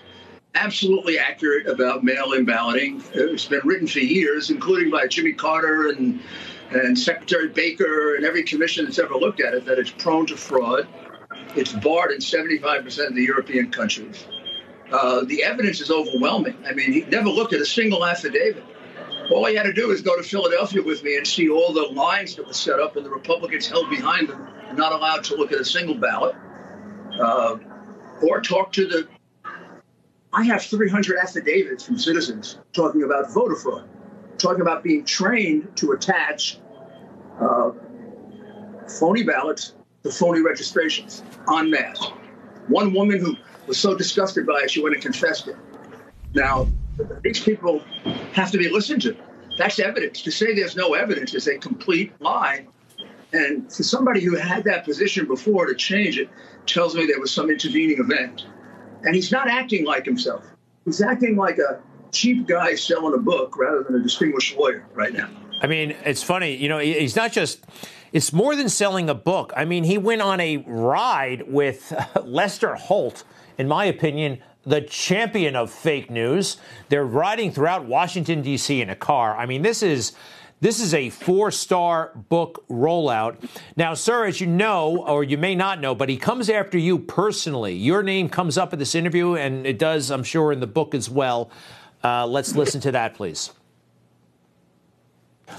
[0.55, 3.03] absolutely accurate about mail-in balloting.
[3.13, 6.21] It's been written for years, including by Jimmy Carter and
[6.71, 10.35] and Secretary Baker and every commission that's ever looked at it, that it's prone to
[10.35, 10.87] fraud.
[11.55, 14.25] It's barred in 75% of the European countries.
[14.91, 16.57] Uh, the evidence is overwhelming.
[16.67, 18.63] I mean, he never looked at a single affidavit.
[19.31, 21.83] All he had to do is go to Philadelphia with me and see all the
[21.83, 25.51] lines that were set up, and the Republicans held behind them, not allowed to look
[25.51, 26.35] at a single ballot,
[27.19, 27.57] uh,
[28.21, 29.07] or talk to the.
[30.31, 33.87] I have 300 affidavits from citizens talking about voter fraud,
[34.37, 36.57] talking about being trained to attach
[37.39, 37.71] uh,
[38.87, 41.23] phony ballots to phony registrations
[41.55, 42.11] en masse.
[42.67, 43.35] One woman who
[43.67, 45.55] was so disgusted by it, she went and confessed it.
[46.33, 46.67] Now,
[47.21, 47.79] these people
[48.33, 49.15] have to be listened to.
[49.57, 50.21] That's evidence.
[50.23, 52.65] To say there's no evidence is a complete lie.
[53.33, 56.29] And for somebody who had that position before to change it
[56.67, 58.45] tells me there was some intervening event.
[59.03, 60.45] And he's not acting like himself.
[60.85, 65.13] He's acting like a cheap guy selling a book rather than a distinguished lawyer right
[65.13, 65.29] now.
[65.61, 66.55] I mean, it's funny.
[66.55, 67.65] You know, he- he's not just.
[68.11, 69.51] It's more than selling a book.
[69.57, 71.91] I mean, he went on a ride with
[72.23, 73.23] Lester Holt,
[73.57, 76.57] in my opinion, the champion of fake news.
[76.89, 78.79] They're riding throughout Washington D.C.
[78.81, 79.35] in a car.
[79.35, 80.11] I mean, this is
[80.63, 83.35] this is a four-star book rollout.
[83.75, 86.99] Now, sir, as you know, or you may not know, but he comes after you
[86.99, 87.73] personally.
[87.73, 90.95] Your name comes up in this interview, and it does, I'm sure, in the book
[90.95, 91.51] as well.
[92.01, 93.51] Uh, let's listen to that, please.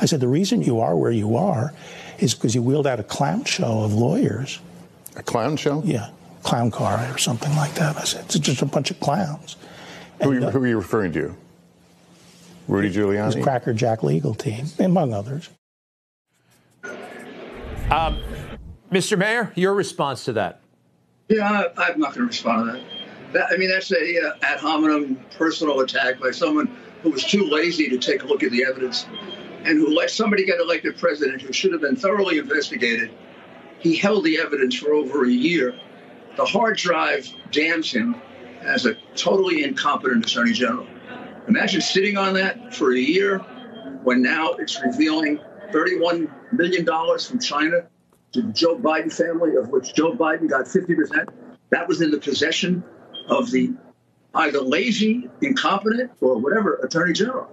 [0.01, 1.75] I said, the reason you are where you are
[2.19, 4.59] is because you wheeled out a clown show of lawyers.
[5.17, 5.83] A clown show?
[5.85, 6.09] Yeah,
[6.45, 7.99] clown car or something like that.
[7.99, 9.57] I said, it's just a bunch of clowns.
[10.23, 11.37] Who, are you, who are you referring to?
[12.69, 13.43] Rudy His Giuliani?
[13.43, 15.51] Cracker Jack legal team, among others.
[17.91, 18.19] Um,
[18.91, 19.19] Mr.
[19.19, 20.61] Mayor, your response to that?
[21.29, 23.33] Yeah, I, I'm not going to respond to that.
[23.33, 23.51] that.
[23.53, 27.89] I mean, that's a uh, ad hominem personal attack by someone who was too lazy
[27.91, 29.07] to take a look at the evidence
[29.65, 33.11] and who let somebody get elected president who should have been thoroughly investigated.
[33.79, 35.75] He held the evidence for over a year.
[36.37, 38.17] The hard drive damns him
[38.61, 40.87] as a totally incompetent attorney general.
[41.49, 43.39] Imagine sitting on that for a year
[44.03, 45.39] when now it's revealing
[45.73, 46.87] $31 million
[47.19, 47.87] from China
[48.33, 51.29] to the Joe Biden family, of which Joe Biden got 50%.
[51.71, 52.83] That was in the possession
[53.29, 53.73] of the
[54.35, 57.49] either lazy, incompetent, or whatever attorney general.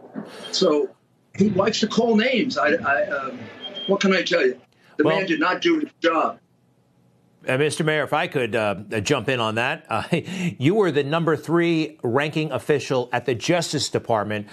[0.52, 0.90] So
[1.38, 2.58] he likes to call names.
[2.58, 3.38] I, I uh,
[3.88, 4.60] what can I tell you?
[4.98, 6.40] The Well- man did not do his job.
[7.48, 7.84] Uh, Mr.
[7.84, 11.36] Mayor, if I could uh, uh, jump in on that, uh, you were the number
[11.36, 14.48] three ranking official at the Justice Department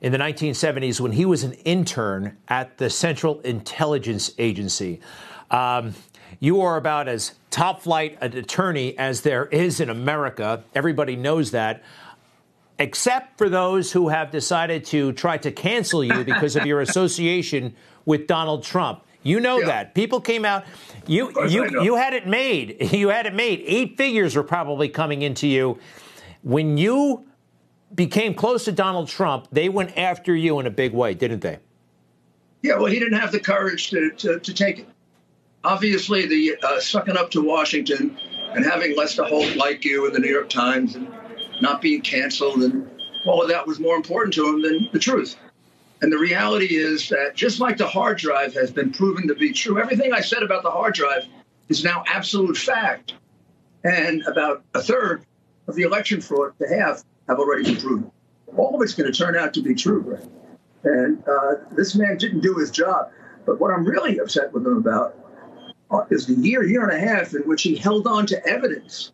[0.00, 5.00] in the 1970s when he was an intern at the Central Intelligence Agency.
[5.50, 5.94] Um,
[6.38, 10.62] you are about as top flight an attorney as there is in America.
[10.76, 11.82] Everybody knows that.
[12.78, 17.74] Except for those who have decided to try to cancel you because of your association
[18.04, 19.02] with Donald Trump.
[19.22, 19.94] You know that.
[19.94, 20.64] People came out.
[21.06, 22.76] You you you had it made.
[22.98, 23.62] You had it made.
[23.64, 25.78] Eight figures were probably coming into you.
[26.42, 27.26] When you
[27.94, 31.58] became close to Donald Trump, they went after you in a big way, didn't they?
[32.62, 34.88] Yeah, well, he didn't have the courage to, to, to take it.
[35.64, 38.16] Obviously, the uh, sucking up to Washington
[38.54, 41.08] and having Lester Holt like you in the New York Times and
[41.60, 42.88] not being canceled and
[43.26, 45.36] all of that was more important to him than the truth.
[46.00, 49.52] And the reality is that just like the hard drive has been proven to be
[49.52, 51.26] true, everything I said about the hard drive
[51.68, 53.14] is now absolute fact.
[53.84, 55.24] And about a third
[55.66, 58.10] of the election fraud to have have already been proven.
[58.56, 60.22] All of it's going to turn out to be true, Greg.
[60.84, 63.10] And uh, this man didn't do his job.
[63.44, 65.16] But what I'm really upset with him about
[65.90, 69.12] uh, is the year, year and a half in which he held on to evidence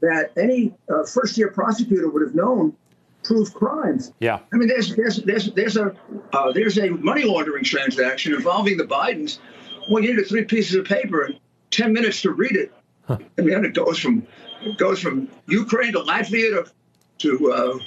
[0.00, 2.76] that any uh, first year prosecutor would have known
[3.28, 4.12] prove crimes.
[4.20, 4.40] Yeah.
[4.52, 5.94] I mean, there's there's there's there's a
[6.32, 9.38] uh, there's a money laundering transaction involving the Bidens.
[9.90, 11.38] Well, you needed three pieces of paper and
[11.70, 12.72] ten minutes to read it.
[13.06, 13.18] Huh.
[13.38, 14.26] I mean, it goes from
[14.62, 16.72] it goes from Ukraine to Latvia to
[17.18, 17.78] to uh,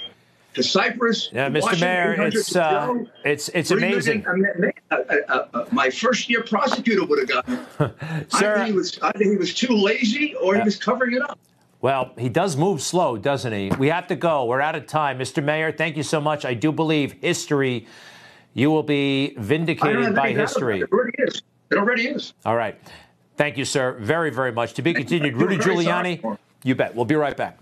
[0.53, 1.29] to Cyprus.
[1.33, 1.61] Yeah, Mr.
[1.63, 2.93] Washington, Mayor, it's uh,
[3.25, 4.27] it's it's amazing.
[4.27, 4.95] I mean, uh,
[5.27, 8.31] uh, my first year prosecutor would have gotten it.
[8.31, 11.39] Sir, either he was either he was too lazy or he was covering it up.
[11.81, 13.71] Well, he does move slow, doesn't he?
[13.79, 14.45] We have to go.
[14.45, 15.17] We're out of time.
[15.17, 15.43] Mr.
[15.43, 16.45] Mayor, thank you so much.
[16.45, 17.87] I do believe history,
[18.53, 20.81] you will be vindicated by history.
[20.81, 21.41] It already is.
[21.71, 22.33] It already is.
[22.45, 22.77] All right.
[23.35, 24.73] Thank you, sir, very, very much.
[24.73, 26.37] To be continued, Rudy Giuliani.
[26.63, 26.93] You bet.
[26.93, 27.57] We'll be right back.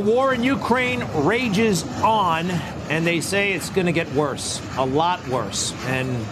[0.00, 2.50] The war in Ukraine rages on,
[2.88, 5.74] and they say it's going to get worse, a lot worse.
[5.84, 6.24] And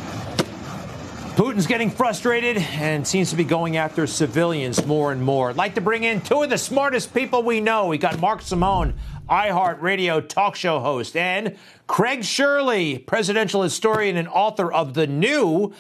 [1.37, 5.51] Putin's getting frustrated and seems to be going after civilians more and more.
[5.51, 7.89] I'd like to bring in two of the smartest people we know.
[7.89, 8.95] We got Mark Simone,
[9.29, 15.75] iHeartRadio talk show host, and Craig Shirley, presidential historian and author of the new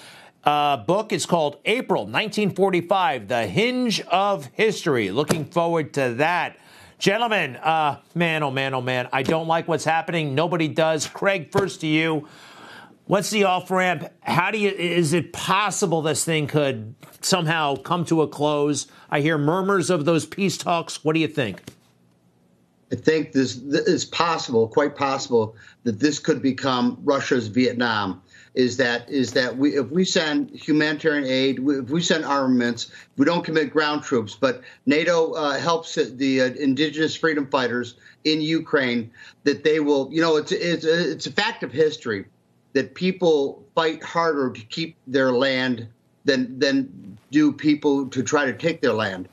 [0.45, 1.11] uh, book.
[1.11, 5.11] It's called April 1945 The Hinge of History.
[5.11, 6.59] Looking forward to that.
[6.99, 10.34] Gentlemen, uh, man, oh man, oh man, I don't like what's happening.
[10.34, 11.07] Nobody does.
[11.07, 12.26] Craig, first to you.
[13.07, 14.12] What's the off ramp?
[14.20, 14.70] How do you?
[14.70, 18.88] Is it possible this thing could somehow come to a close?
[19.11, 21.05] I hear murmurs of those peace talks.
[21.05, 21.62] What do you think?
[22.90, 28.22] I think this, this is possible, quite possible, that this could become Russia's Vietnam
[28.59, 33.24] is that is that we if we send humanitarian aid, if we send armaments, we
[33.24, 37.94] don't commit ground troops, but NATO uh, helps the uh, indigenous freedom fighters
[38.24, 39.12] in Ukraine.
[39.44, 42.24] That they will, you know, it's it's it's a fact of history
[42.72, 45.86] that people fight harder to keep their land
[46.24, 49.28] than than do people to try to take their land.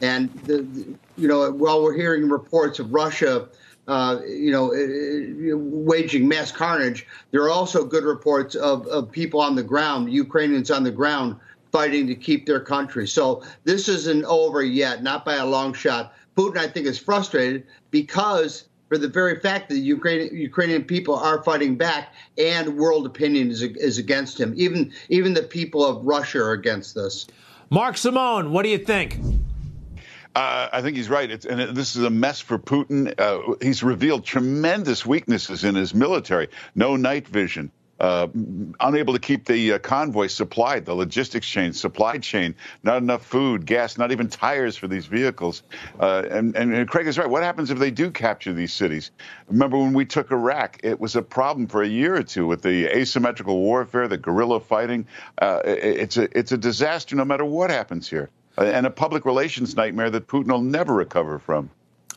[0.00, 3.50] And the, the, you know, while we're hearing reports of Russia
[3.88, 7.06] uh, you know, uh, waging mass carnage.
[7.30, 11.36] There are also good reports of, of people on the ground, Ukrainians on the ground,
[11.72, 13.06] fighting to keep their country.
[13.06, 16.14] So this isn't over yet, not by a long shot.
[16.36, 21.14] Putin, I think, is frustrated because for the very fact that the Ukrainian, Ukrainian people
[21.14, 24.52] are fighting back and world opinion is, is against him.
[24.56, 27.26] Even even the people of Russia are against this.
[27.70, 29.18] Mark Simone, what do you think?
[30.34, 31.28] Uh, I think he's right.
[31.28, 33.18] It's, and this is a mess for Putin.
[33.18, 36.48] Uh, he's revealed tremendous weaknesses in his military.
[36.74, 37.72] No night vision.
[37.98, 38.28] Uh,
[38.80, 43.66] unable to keep the uh, convoy supplied, the logistics chain, supply chain, not enough food,
[43.66, 45.62] gas, not even tires for these vehicles.
[45.98, 47.28] Uh, and, and, Craig is right.
[47.28, 49.10] What happens if they do capture these cities?
[49.48, 50.80] Remember when we took Iraq?
[50.82, 54.60] It was a problem for a year or two with the asymmetrical warfare, the guerrilla
[54.60, 55.06] fighting.
[55.36, 58.30] Uh, it, it's a it's a disaster no matter what happens here
[58.60, 61.70] and a public relations nightmare that Putin will never recover from.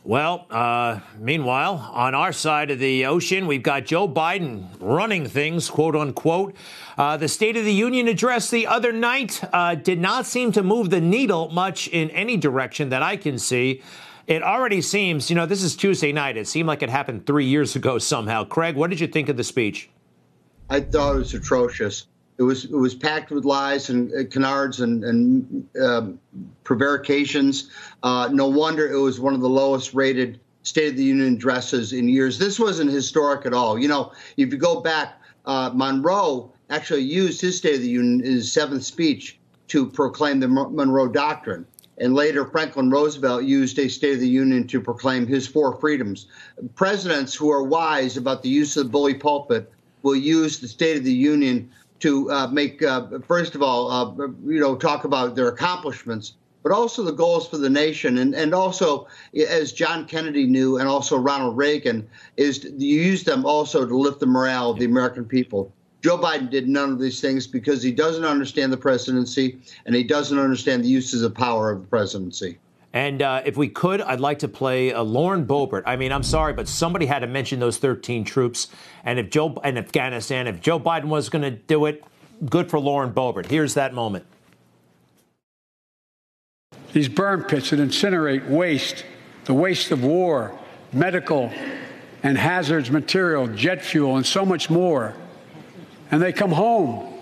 [0.06, 5.70] Well, uh, meanwhile, on our side of the ocean, we've got Joe Biden running things,
[5.70, 6.54] quote unquote.
[6.98, 10.62] Uh, the State of the Union address the other night uh, did not seem to
[10.62, 13.82] move the needle much in any direction that I can see.
[14.26, 16.36] It already seems, you know, this is Tuesday night.
[16.36, 18.44] It seemed like it happened three years ago somehow.
[18.44, 19.88] Craig, what did you think of the speech?
[20.68, 22.06] I thought it was atrocious.
[22.38, 26.18] It was it was packed with lies and uh, canards and, and um,
[26.64, 27.70] prevarications.
[28.02, 31.92] Uh, no wonder it was one of the lowest rated State of the Union addresses
[31.92, 32.38] in years.
[32.38, 33.78] This wasn't historic at all.
[33.78, 38.24] You know, if you go back, uh, Monroe actually used his State of the Union,
[38.24, 41.66] his seventh speech, to proclaim the Monroe Doctrine.
[41.98, 46.26] And later, Franklin Roosevelt used a State of the Union to proclaim his four freedoms.
[46.74, 49.70] Presidents who are wise about the use of the bully pulpit
[50.02, 51.70] will use the State of the Union
[52.00, 56.72] to uh, make, uh, first of all, uh, you know, talk about their accomplishments, but
[56.72, 61.16] also the goals for the nation, and and also, as John Kennedy knew, and also
[61.16, 65.72] Ronald Reagan, is to use them also to lift the morale of the American people.
[66.02, 70.04] Joe Biden did none of these things because he doesn't understand the presidency and he
[70.04, 72.58] doesn't understand the uses of power of the presidency.
[72.94, 75.82] And uh, if we could, I'd like to play uh, Lauren Boebert.
[75.84, 78.68] I mean, I'm sorry, but somebody had to mention those 13 troops.
[79.04, 82.04] And if Joe in Afghanistan, if Joe Biden was going to do it,
[82.48, 83.46] good for Lauren Boebert.
[83.46, 84.24] Here's that moment.
[86.92, 89.04] These burn pits that incinerate waste,
[89.46, 90.56] the waste of war,
[90.92, 91.52] medical
[92.22, 95.16] and hazards material, jet fuel, and so much more.
[96.12, 97.12] And they come home,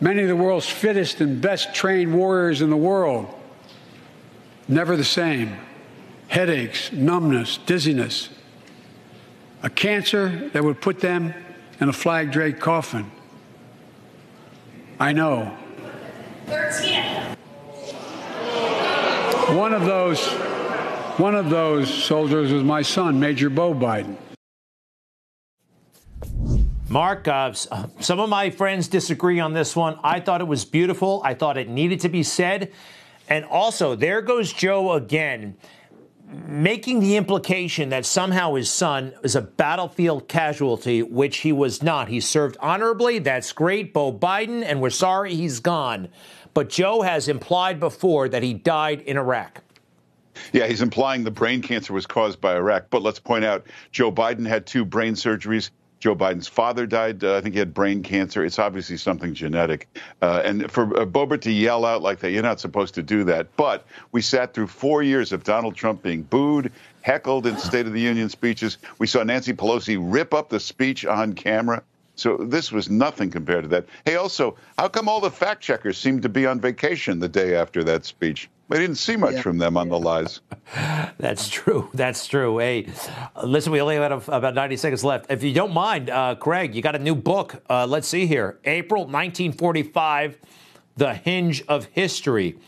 [0.00, 3.32] many of the world's fittest and best trained warriors in the world.
[4.70, 5.56] Never the same.
[6.28, 8.28] Headaches, numbness, dizziness.
[9.64, 11.34] A cancer that would put them
[11.80, 13.10] in a flag draped coffin.
[15.00, 15.56] I know.
[16.46, 17.02] 13.
[19.58, 20.24] One of those
[21.18, 24.16] one of those soldiers was my son, Major Beau Biden.
[26.88, 29.98] Mark, uh, some of my friends disagree on this one.
[30.04, 31.22] I thought it was beautiful.
[31.24, 32.72] I thought it needed to be said.
[33.30, 35.56] And also, there goes Joe again,
[36.28, 42.08] making the implication that somehow his son is a battlefield casualty, which he was not.
[42.08, 43.20] He served honorably.
[43.20, 43.94] That's great.
[43.94, 46.08] Beau Biden, and we're sorry he's gone.
[46.52, 49.62] But Joe has implied before that he died in Iraq.
[50.52, 52.86] Yeah, he's implying the brain cancer was caused by Iraq.
[52.90, 55.70] But let's point out Joe Biden had two brain surgeries.
[56.00, 57.22] Joe Biden's father died.
[57.22, 58.42] Uh, I think he had brain cancer.
[58.42, 59.86] It's obviously something genetic.
[60.22, 63.24] Uh, and for uh, Boebert to yell out like that, you're not supposed to do
[63.24, 63.54] that.
[63.56, 66.72] But we sat through four years of Donald Trump being booed,
[67.02, 68.78] heckled in State of the Union speeches.
[68.98, 71.82] We saw Nancy Pelosi rip up the speech on camera.
[72.16, 73.86] So this was nothing compared to that.
[74.04, 77.56] Hey, also, how come all the fact checkers seemed to be on vacation the day
[77.56, 78.48] after that speech?
[78.70, 79.42] We didn't see much yeah.
[79.42, 80.40] from them on the lies.
[81.18, 81.90] That's true.
[81.92, 82.58] That's true.
[82.58, 82.86] Hey,
[83.42, 85.26] listen, we only have about 90 seconds left.
[85.28, 87.62] If you don't mind, uh, Craig, you got a new book.
[87.68, 88.60] Uh, let's see here.
[88.64, 90.38] April 1945,
[90.96, 92.58] The Hinge of History.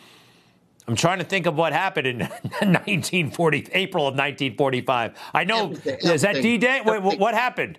[0.88, 5.16] I'm trying to think of what happened in 1940, April of 1945.
[5.32, 6.80] I know, everything, is that D Day?
[6.82, 7.78] What, what happened?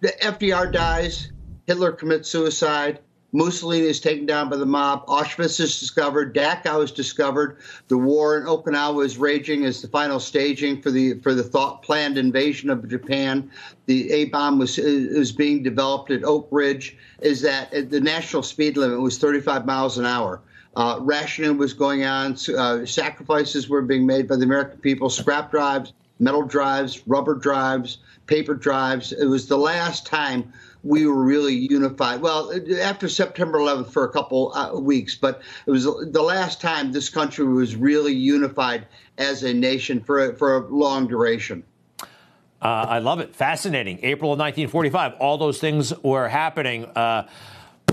[0.00, 1.32] the FDR dies,
[1.66, 3.00] Hitler commits suicide,
[3.32, 7.58] Mussolini is taken down by the mob, Auschwitz is discovered, Dachau is discovered,
[7.88, 11.82] the war in Okinawa is raging as the final staging for the for the thought
[11.82, 13.50] planned invasion of Japan.
[13.86, 16.96] The A bomb was is being developed at Oak Ridge.
[17.20, 20.40] Is that the national speed limit was 35 miles an hour.
[20.76, 22.36] Uh, rationing was going on.
[22.56, 25.10] Uh, sacrifices were being made by the American people.
[25.10, 29.12] Scrap drives, metal drives, rubber drives, paper drives.
[29.12, 30.52] It was the last time
[30.82, 32.20] we were really unified.
[32.20, 36.92] Well, after September 11th for a couple uh, weeks, but it was the last time
[36.92, 38.86] this country was really unified
[39.18, 41.62] as a nation for a, for a long duration.
[42.62, 43.34] Uh, I love it.
[43.34, 43.98] Fascinating.
[44.02, 45.14] April of 1945.
[45.14, 46.84] All those things were happening.
[46.84, 47.26] Uh,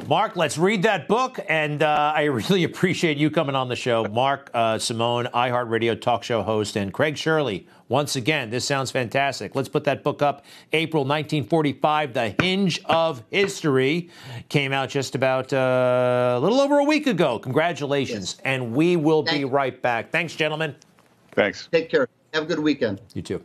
[0.07, 1.37] Mark, let's read that book.
[1.49, 4.05] And uh, I really appreciate you coming on the show.
[4.05, 7.67] Mark uh, Simone, iHeartRadio talk show host, and Craig Shirley.
[7.89, 9.53] Once again, this sounds fantastic.
[9.53, 10.45] Let's put that book up.
[10.71, 14.09] April 1945, The Hinge of History.
[14.47, 17.39] Came out just about uh, a little over a week ago.
[17.39, 18.35] Congratulations.
[18.37, 18.41] Yes.
[18.45, 20.11] And we will Thank be right back.
[20.11, 20.75] Thanks, gentlemen.
[21.33, 21.67] Thanks.
[21.71, 22.07] Take care.
[22.33, 23.01] Have a good weekend.
[23.13, 23.43] You too.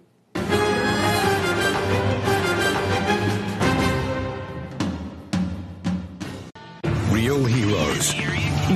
[7.33, 8.15] Real heroes.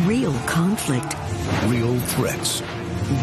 [0.07, 1.15] Real conflict.
[1.67, 2.63] Real threats.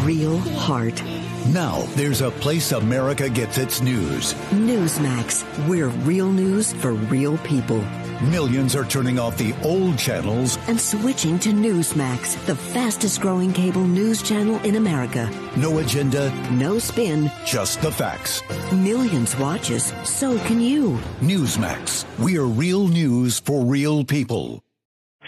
[0.04, 1.02] Real heart.
[1.48, 4.34] Now, there's a place America gets its news.
[4.52, 5.42] Newsmax.
[5.66, 7.84] We're real news for real people.
[8.30, 13.88] Millions are turning off the old channels and switching to Newsmax, the fastest growing cable
[13.88, 15.28] news channel in America.
[15.56, 18.40] No agenda, no spin, just the facts.
[18.72, 20.96] Millions watch us, so can you.
[21.20, 22.04] Newsmax.
[22.20, 24.62] We are real news for real people.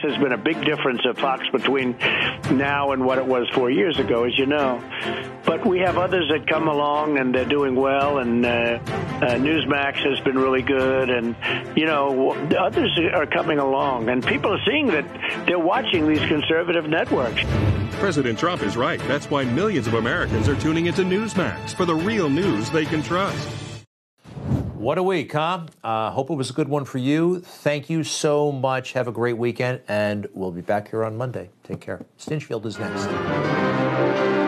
[0.06, 1.98] There's been a big difference at Fox between
[2.52, 4.80] now and what it was four years ago, as you know.
[5.44, 8.80] But we have others that come along and they're doing well, and uh, uh,
[9.34, 11.34] Newsmax has been really good, and
[11.76, 15.04] you know others are coming along, and people are seeing that
[15.48, 17.42] they're watching these conservative networks.
[17.94, 19.00] President Trump is right.
[19.08, 23.02] That's why millions of Americans are tuning into Newsmax for the real news they can
[23.02, 23.65] trust.
[24.76, 25.66] What a week, huh?
[25.82, 27.40] Uh, hope it was a good one for you.
[27.40, 28.92] Thank you so much.
[28.92, 31.48] Have a great weekend, and we'll be back here on Monday.
[31.64, 32.04] Take care.
[32.18, 34.45] Stinchfield is next.